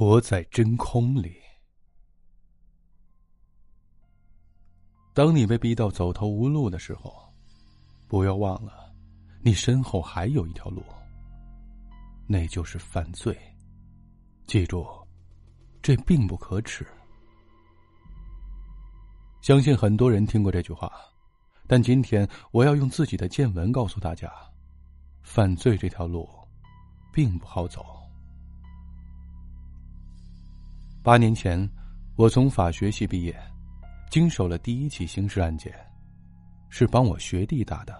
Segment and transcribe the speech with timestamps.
[0.00, 1.36] 活在真空里。
[5.12, 7.30] 当你被逼到走投无路的时候，
[8.08, 8.94] 不要忘了，
[9.42, 10.82] 你身后还有一条路，
[12.26, 13.38] 那就是犯罪。
[14.46, 14.86] 记住，
[15.82, 16.86] 这并不可耻。
[19.42, 20.90] 相信很多人听过这句话，
[21.66, 24.32] 但今天我要用自己的见闻告诉大家：
[25.20, 26.26] 犯罪这条路，
[27.12, 27.99] 并不好走。
[31.02, 31.66] 八年前，
[32.14, 33.34] 我从法学系毕业，
[34.10, 35.72] 经手了第一起刑事案件，
[36.68, 37.98] 是帮我学弟打的。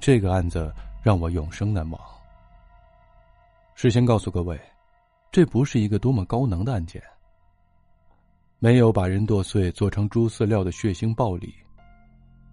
[0.00, 0.74] 这个案子
[1.04, 2.00] 让我永生难忘。
[3.76, 4.60] 事先告诉各位，
[5.30, 7.00] 这不是一个多么高能的案件，
[8.58, 11.54] 没有把人剁碎做成猪饲料的血腥暴力，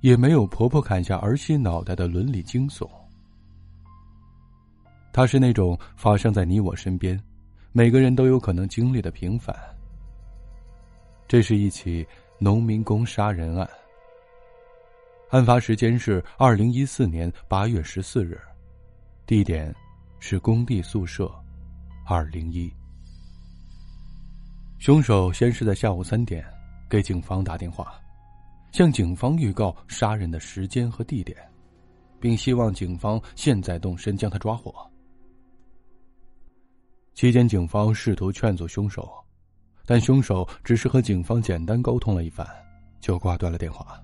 [0.01, 2.87] 也没有婆婆砍下儿媳脑袋的伦理惊悚。
[5.11, 7.19] 它是那种发生在你我身边。
[7.73, 9.55] 每个人都有可能经历的平凡。
[11.25, 12.05] 这是一起
[12.37, 13.69] 农民工杀人案。
[15.29, 18.37] 案发时间是二零一四年八月十四日，
[19.25, 19.73] 地点
[20.19, 21.31] 是工地宿舍
[22.05, 22.69] 二零一。
[24.79, 26.45] 凶手先是在下午三点
[26.89, 27.97] 给警方打电话，
[28.73, 31.37] 向警方预告杀人的时间和地点，
[32.19, 34.90] 并希望警方现在动身将他抓获。
[37.13, 39.11] 期间，警方试图劝阻凶手，
[39.85, 42.47] 但凶手只是和警方简单沟通了一番，
[42.99, 44.01] 就挂断了电话。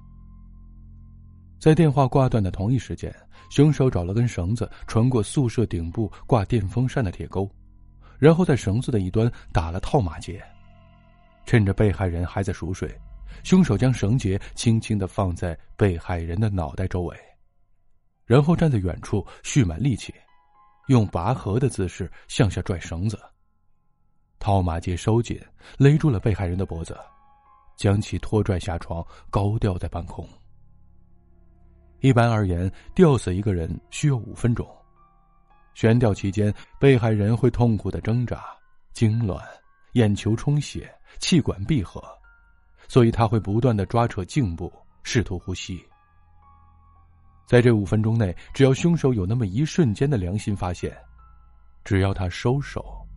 [1.59, 3.13] 在电话挂断的同一时间，
[3.49, 7.49] 凶手找了根绳子，穿过宿舍顶部挂电风扇的铁钩，
[8.19, 10.43] 然后在绳子的一端打了套马结。
[11.45, 12.93] 趁着被害人还在熟睡，
[13.43, 17.17] 凶手将绳结轻轻的放在被害人的脑袋周围，
[18.25, 20.13] 然后站在远处蓄满力气。
[20.87, 23.19] 用拔河的姿势向下拽绳子，
[24.39, 25.39] 套马结收紧，
[25.77, 26.97] 勒住了被害人的脖子，
[27.75, 30.27] 将其拖拽下床，高吊在半空。
[31.99, 34.67] 一般而言，吊死一个人需要五分钟。
[35.73, 38.45] 悬吊期间，被害人会痛苦的挣扎、
[38.93, 39.41] 痉挛、
[39.93, 42.01] 眼球充血、气管闭合，
[42.87, 44.71] 所以他会不断的抓扯颈部，
[45.03, 45.83] 试图呼吸。
[47.47, 50.95] 在这五分钟内，只要凶手有那么一瞬间的良心发现，
[51.85, 53.07] 只要他收手，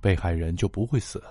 [0.00, 1.22] 被害人就不会死。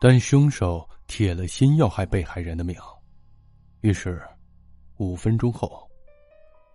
[0.00, 2.76] 但凶手铁了心要害被害人的命，
[3.82, 4.20] 于是，
[4.96, 5.88] 五分钟后，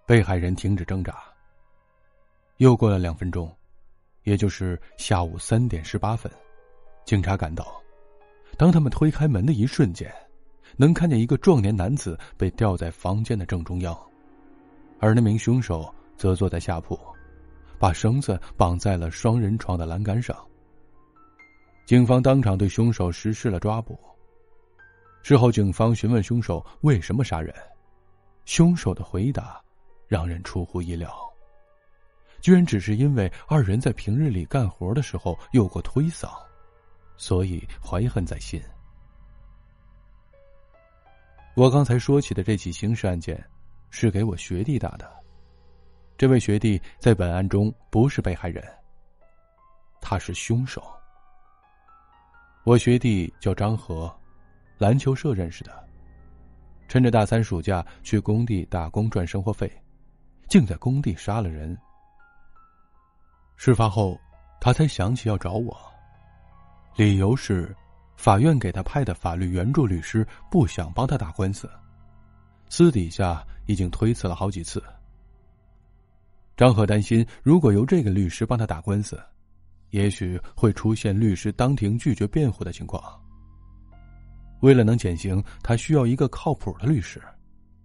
[0.06, 1.22] 被害人停止挣扎。
[2.60, 3.54] 又过了两分钟，
[4.24, 6.32] 也就是下午三点十八分，
[7.04, 7.78] 警察赶到，
[8.58, 10.10] 当他们推开门的一瞬间。
[10.78, 13.98] 能看见一个壮年男子被吊在房间的正中央，
[15.00, 16.98] 而那名凶手则坐在下铺，
[17.80, 20.38] 把绳子绑在了双人床的栏杆上。
[21.86, 24.00] 警方当场对凶手实施了抓捕。
[25.24, 27.54] 事后，警方询问凶手为什么杀人，
[28.46, 29.62] 凶手的回答
[30.08, 31.12] 让人出乎意料，
[32.40, 36.30] 居然只是因为二人在平日里干活的时候有过推搡，
[37.18, 38.62] 所以怀恨在心。
[41.58, 43.44] 我刚才说起的这起刑事案件，
[43.90, 45.12] 是给我学弟打的。
[46.16, 48.64] 这位学弟在本案中不是被害人，
[50.00, 50.84] 他是凶手。
[52.64, 54.16] 我学弟叫张和，
[54.78, 55.84] 篮球社认识的。
[56.88, 59.68] 趁着大三暑假去工地打工赚生活费，
[60.48, 61.76] 竟在工地杀了人。
[63.56, 64.16] 事发后，
[64.62, 65.76] 他才想起要找我，
[66.96, 67.76] 理由是。
[68.18, 71.70] 法院给他派的法律援助律师不想帮他打官司，
[72.68, 74.84] 私底下已经推辞了好几次。
[76.58, 79.22] 张和担心，如果由这个律师帮他打官司，
[79.92, 83.02] 也许会出现律师当庭拒绝辩护的情况。
[84.62, 87.22] 为了能减刑，他需要一个靠谱的律师，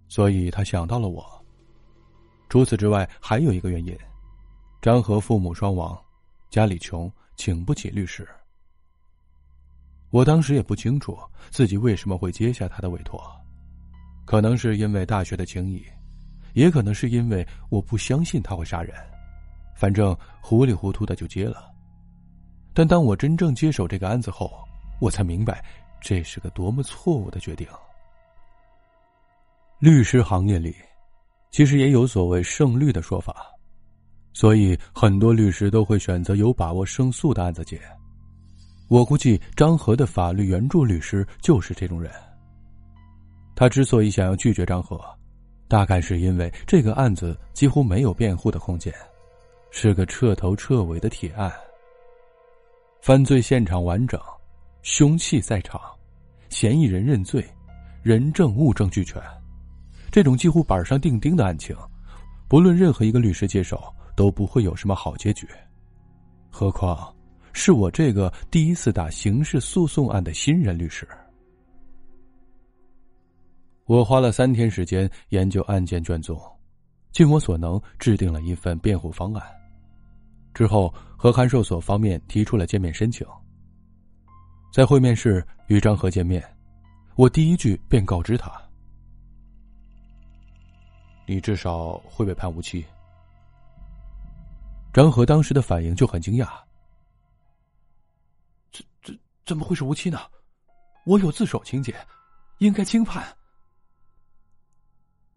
[0.07, 1.23] 所以他想到了我。
[2.49, 3.95] 除此之外，还有一个原因：
[4.81, 5.95] 张和父母双亡，
[6.49, 8.27] 家里穷，请不起律师。
[10.13, 11.17] 我当时也不清楚
[11.49, 13.19] 自己为什么会接下他的委托，
[14.25, 15.83] 可能是因为大学的情谊，
[16.53, 18.93] 也可能是因为我不相信他会杀人，
[19.75, 21.67] 反正糊里糊涂的就接了。
[22.75, 24.63] 但当我真正接手这个案子后，
[25.01, 25.65] 我才明白
[25.99, 27.67] 这是个多么错误的决定。
[29.79, 30.75] 律师行业里，
[31.49, 33.47] 其实也有所谓胜率的说法，
[34.31, 37.81] 所以很多律师都会选择有把握胜诉的案子接。
[38.93, 42.11] 我估计张和的法律援助律师就是这种人。
[43.55, 45.01] 他之所以想要拒绝张和，
[45.67, 48.93] 大概是因为这个案子几乎没有辩护的空间，
[49.71, 51.51] 是个彻头彻尾的铁案。
[53.01, 54.21] 犯罪现场完整，
[54.83, 55.81] 凶器在场，
[56.49, 57.43] 嫌疑人认罪，
[58.03, 59.19] 人证物证俱全。
[60.11, 61.75] 这种几乎板上钉钉的案情，
[62.47, 65.47] 不论任何一个律师接手，都不会有什么好结局。
[66.51, 67.11] 何况
[67.53, 71.07] 是我这个第一次打刑事诉讼案的新人律师。
[73.85, 76.39] 我花了三天时间研究案件卷宗，
[77.11, 79.43] 尽我所能制定了一份辩护方案。
[80.53, 83.25] 之后，和看守所方面提出了见面申请。
[84.71, 86.43] 在会面室与张和见面，
[87.15, 88.51] 我第一句便告知他
[91.27, 92.83] ：“你至少会被判无期。”
[94.93, 96.47] 张和当时的反应就很惊讶
[99.45, 100.19] ：“怎么会是无期呢？
[101.05, 101.95] 我有自首情节，
[102.59, 103.25] 应该轻判。”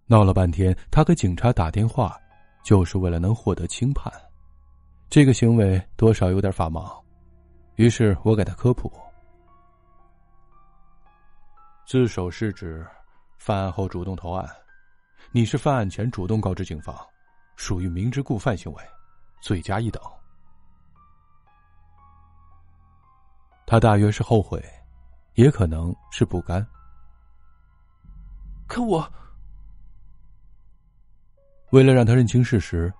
[0.06, 2.16] 闹了半天，他给警察打电话，
[2.62, 4.12] 就是为了能获得轻判。
[5.10, 7.02] 这个行为多少有点法盲，
[7.74, 8.92] 于是我给他科普：
[11.86, 12.86] 自首是指
[13.38, 14.48] 犯案后主动投案，
[15.32, 16.96] 你是犯案前主动告知警方，
[17.56, 18.82] 属于明知故犯行为，
[19.40, 20.00] 罪加一等。
[23.66, 24.64] 他大约是后悔，
[25.34, 26.64] 也可能是不甘。
[28.68, 29.04] 可我
[31.72, 32.92] 为了让他认清事实，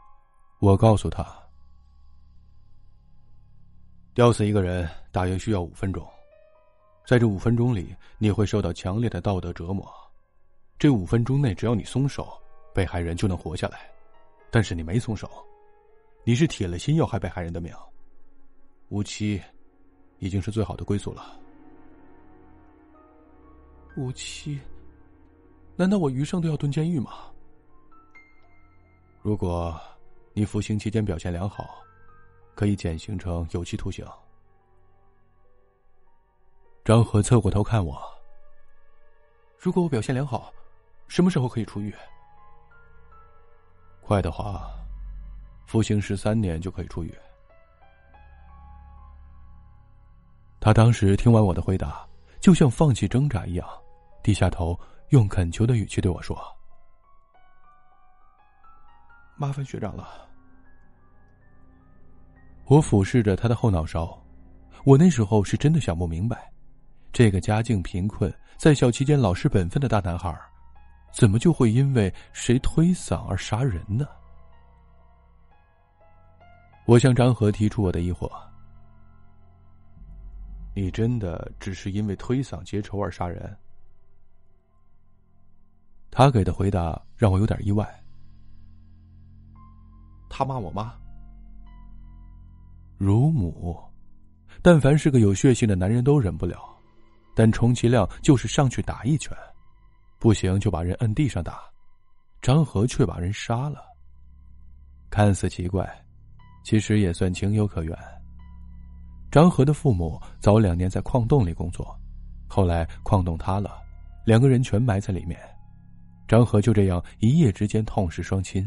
[0.60, 1.24] 我告诉他。
[4.12, 6.04] 吊死一个人大约需要五分钟，
[7.06, 9.86] 在这五分钟里，你会受到强烈的道德折磨。
[10.78, 12.26] 这五分钟内，只要你松手，
[12.74, 13.88] 被害人就能活下来。
[14.50, 15.30] 但是你没松手，
[16.24, 17.72] 你是铁了心要害被害人的命。
[18.88, 19.40] 无期，
[20.18, 21.38] 已经是最好的归宿了。
[23.96, 24.58] 无期？
[25.76, 27.32] 难道我余生都要蹲监狱吗？
[29.22, 29.78] 如果
[30.32, 31.82] 你服刑期间表现良好。
[32.56, 34.02] 可以减刑成有期徒刑。
[36.82, 38.00] 张和侧过头看我。
[39.58, 40.50] 如果我表现良好，
[41.06, 41.94] 什么时候可以出狱？
[44.00, 44.70] 快的话，
[45.66, 47.14] 服刑十三年就可以出狱。
[50.66, 52.04] 他当时听完我的回答，
[52.40, 53.64] 就像放弃挣扎一样，
[54.20, 54.76] 低下头，
[55.10, 56.36] 用恳求的语气对我说
[59.38, 60.26] ：“麻烦学长了。”
[62.66, 64.20] 我俯视着他的后脑勺，
[64.82, 66.50] 我那时候是真的想不明白，
[67.12, 70.36] 这个家境贫困、在校期间老实本分的大男孩，
[71.12, 74.04] 怎么就会因为谁推搡而杀人呢？
[76.86, 78.28] 我向张和提出我的疑惑：
[80.76, 83.56] 你真的只是因为推搡结仇而杀人？
[86.11, 87.88] 他给的回答让我有点意外。
[90.28, 90.94] 他骂我妈。
[92.99, 93.82] 乳母，
[94.61, 96.58] 但凡是个有血性的男人都忍不了，
[97.34, 99.34] 但充其量就是上去打一拳，
[100.19, 101.62] 不行就把人摁地上打。
[102.43, 103.82] 张和却把人杀了，
[105.08, 105.90] 看似奇怪，
[106.62, 108.15] 其实也算情有可原。
[109.37, 111.94] 张和的父母早两年在矿洞里工作，
[112.49, 113.83] 后来矿洞塌了，
[114.25, 115.38] 两个人全埋在里面，
[116.27, 118.67] 张和就这样一夜之间痛失双亲，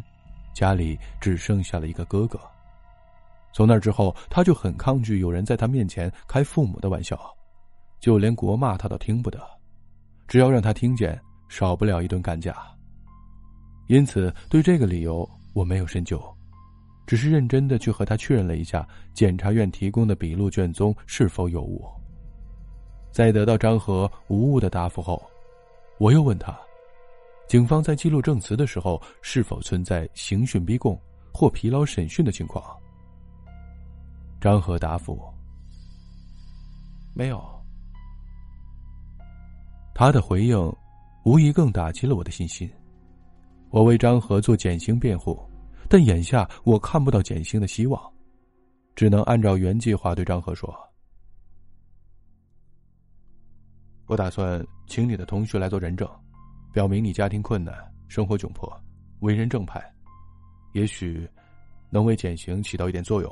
[0.54, 2.40] 家里只剩下了一个哥哥。
[3.52, 7.20] 从那之后，他就很抗拒有人在他面前开父母的玩笑，
[8.00, 9.42] 就连国骂他都听不得，
[10.28, 12.56] 只要让他听见，少不了一顿干架。
[13.88, 16.24] 因此，对这个理由我没有深究，
[17.10, 21.84] 只是认真的去和他确认了一下检察院提供的笔录卷宗是否有误。
[23.10, 25.20] 在得到张和无误的答复后，
[25.98, 26.56] 我又问他，
[27.48, 30.96] 警方在记录证词的时候是否存在刑讯逼供
[31.34, 32.64] 或疲劳审讯的情况。
[34.40, 35.20] 张和答复
[37.18, 37.44] ：“没有。”
[39.96, 40.76] 他的回应，
[41.26, 42.70] 无疑更打击了我的信心。
[43.72, 45.44] 我为张和做减刑辩护，
[45.90, 48.00] 但眼下我看不到减刑的希望，
[48.96, 50.72] 只能按照原计划对张和说
[54.06, 56.08] ：“我打算请你的同学来做人证，
[56.72, 57.76] 表明你家庭困难，
[58.08, 58.72] 生活窘迫，
[59.22, 59.84] 为人正派，
[60.74, 61.28] 也许
[61.90, 63.32] 能为减刑起到一点作用。”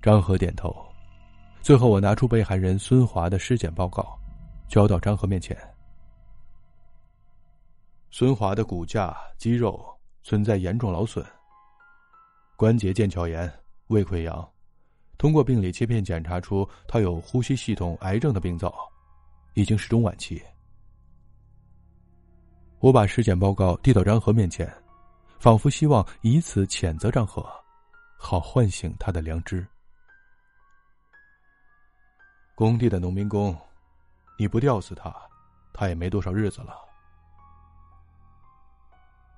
[0.00, 0.72] 张和点头，
[1.60, 4.16] 最后我拿出被害人孙华的尸检报告，
[4.68, 5.58] 交到张和面前。
[8.10, 9.92] 孙华的骨架、肌肉
[10.24, 11.22] 存在严重劳损，
[12.56, 13.52] 关节腱鞘炎、
[13.88, 14.50] 胃溃疡，
[15.18, 18.74] 通过病理切片检查出他有呼吸系统癌症的病灶，
[19.52, 20.42] 已经是中晚期。
[22.78, 24.66] 我把尸检报告递到张和面前，
[25.38, 27.46] 仿佛希望以此谴责张和，
[28.18, 29.66] 好唤醒他的良知。
[32.54, 33.54] 工地的农民工，
[34.38, 35.14] 你不吊死他，
[35.74, 36.93] 他也没多少日子了。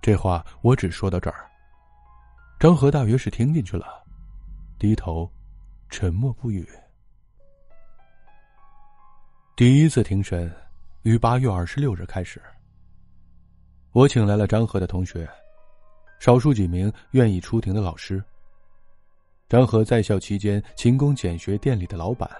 [0.07, 1.51] 这话我只说到这儿。
[2.61, 4.05] 张和大约是听进去了，
[4.79, 5.29] 低头，
[5.91, 6.65] 沉默不语。
[9.57, 10.49] 第一次庭审
[11.03, 12.41] 于八月二十六日开始。
[13.91, 15.29] 我请来了张和的同学，
[16.21, 18.23] 少数几名愿意出庭的老师。
[19.49, 22.31] 张和在校期间勤工俭学店里的老板。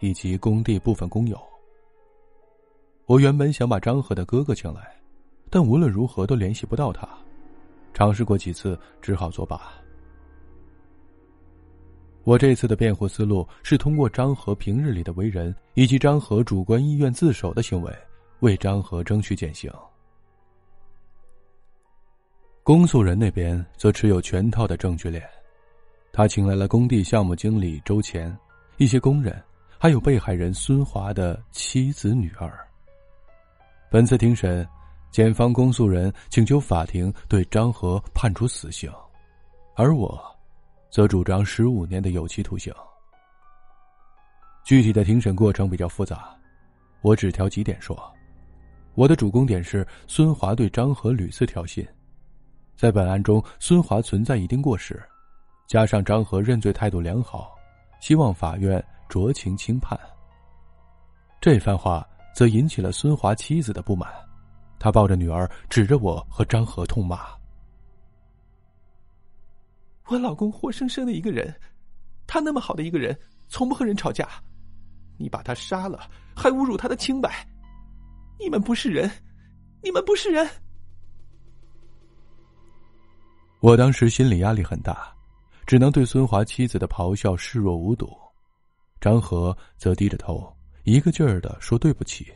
[0.00, 1.40] 以及工地部分工友。
[3.06, 5.00] 我原本想把张和的哥哥请来，
[5.54, 7.06] 但无论如何都联系不到他，
[7.92, 9.70] 尝试过几次，只好作罢。
[12.24, 17.94] 我这次的辩护思路是通过张和平日里的为人，以及张和主观意愿自首的行为，
[18.40, 19.70] 为张和争取减刑。
[22.62, 25.22] 公诉人那边则持有全套的证据链，
[26.12, 28.34] 他请来了工地项目经理周钱，
[28.78, 29.38] 一些工人。
[29.78, 32.56] 还有被害人孙华的妻子、女儿。
[33.90, 34.64] 本次庭审，
[35.12, 38.90] 检方公诉人请求法庭对张和判处死刑，
[39.76, 40.20] 而我，
[40.90, 42.74] 则主张十五年的有期徒刑。
[44.64, 46.34] 具体的庭审过程比较复杂，
[47.02, 47.96] 我只挑几点说。
[48.94, 51.86] 我的主攻点是孙华对张和屡次挑衅，
[52.76, 55.00] 在本案中，孙华存在一定过失，
[55.68, 57.54] 加上张和认罪态度良好，
[58.00, 58.82] 希望法院。
[59.12, 60.00] 酌情轻判。
[61.38, 64.10] 这番话则引起了孙华妻子的不满，
[64.82, 67.20] 他抱着女儿，指着我和张和痛骂
[70.10, 71.54] ：“我老公活生生的一个人，
[72.26, 74.28] 他那么好的一个人，从不和人吵架，
[75.16, 77.46] 你把他杀了，还侮辱他的清白，
[78.40, 79.08] 你们不是人，
[79.84, 80.44] 你们不是人！”
[83.62, 85.14] 我当时心理压力很大，
[85.64, 88.10] 只能对孙华妻子的咆哮视若无睹。
[89.00, 92.34] 张和则低着头，一个劲儿的说对不起。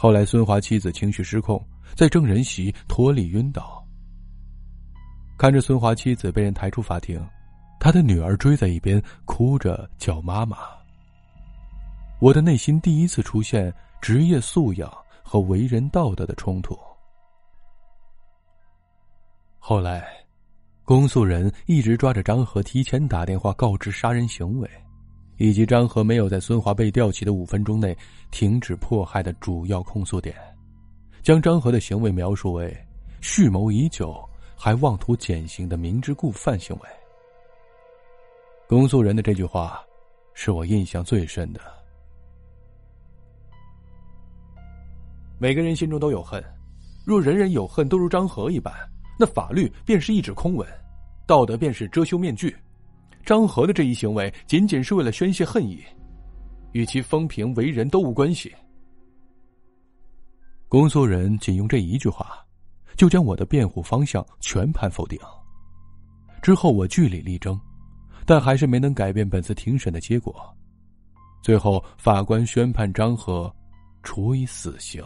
[0.00, 1.60] 后来，孙华妻子情绪失控，
[1.96, 3.84] 在证人席脱力晕倒。
[5.36, 7.20] 看着孙华妻子被人抬出法庭，
[7.80, 10.58] 他的女儿追在一边，哭着叫妈妈。
[12.20, 14.88] 我的内心第一次出现职业素养
[15.20, 16.78] 和为人道德的冲突。
[19.58, 20.06] 后来，
[20.84, 24.70] 公诉人一直抓着张和提前打电话告知杀人行为。
[25.38, 27.96] 以及张和没有在孙华被吊起的五分钟内
[28.30, 30.36] 停止迫害的主要控诉点，
[31.22, 32.76] 将张和的行为描述为
[33.20, 36.82] 蓄谋已久还妄图减刑的明知故犯行为。
[38.66, 39.80] 公诉人的这句话，
[40.34, 41.60] 是我印象最深的。
[45.38, 46.44] 每个人心中都有恨，
[47.06, 48.74] 若人人有恨都如张和一般，
[49.16, 50.68] 那法律便是一纸空文，
[51.26, 52.54] 道德便是遮羞面具。
[53.24, 55.82] 张和的这一行为仅仅是为了宣泄恨意，
[56.72, 58.54] 与其风评为人都无关系。
[60.68, 62.44] 公诉人仅用这一句话，
[62.96, 65.18] 就将我的辩护方向全盘否定。
[66.40, 67.58] 之后我据理力争，
[68.24, 70.34] 但还是没能改变本次庭审的结果。
[71.42, 73.54] 最后，法官宣判张和
[74.02, 75.02] 处以死刑。